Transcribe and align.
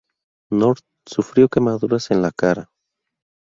North 0.51 0.81
sufrió 1.07 1.47
quemaduras 1.47 2.09
en 2.09 2.23
la 2.23 2.31
cara. 2.31 2.71